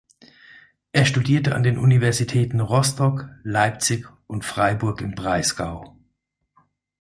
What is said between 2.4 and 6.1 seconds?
Rostock, Leipzig und Freiburg im Breisgau.